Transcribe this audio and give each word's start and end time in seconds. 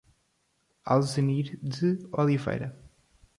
Alzenir 0.83 1.59
de 1.61 2.07
Oliveira 2.11 2.75